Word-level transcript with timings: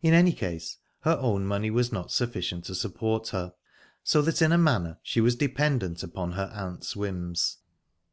In 0.00 0.14
any 0.14 0.32
case, 0.32 0.76
her 1.00 1.18
own 1.20 1.44
money 1.44 1.72
was 1.72 1.90
not 1.90 2.12
sufficient 2.12 2.66
to 2.66 2.74
support 2.76 3.30
her, 3.30 3.52
so 4.04 4.22
that 4.22 4.40
in 4.40 4.52
a 4.52 4.56
manner 4.58 5.00
she 5.02 5.20
was 5.20 5.34
dependent 5.34 6.04
upon 6.04 6.34
her 6.34 6.52
aunt's 6.54 6.94
whims. 6.94 7.56